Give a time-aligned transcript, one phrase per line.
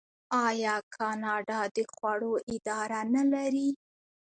[0.47, 3.69] آیا کاناډا د خوړو اداره نلري؟